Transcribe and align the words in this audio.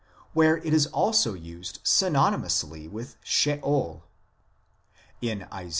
where 0.33 0.57
it 0.57 0.73
is 0.73 0.87
also 0.87 1.35
used 1.35 1.79
synonymously 1.83 2.89
with 2.89 3.17
Sheol. 3.23 4.03
In 5.21 5.45
Isa. 5.55 5.69